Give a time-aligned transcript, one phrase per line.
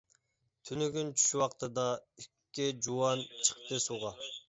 [0.69, 1.85] تۈنۈگۈن چۈش ۋاقتىدا،
[2.23, 4.19] ئىككى جۇۋان چىقتى سۇغا.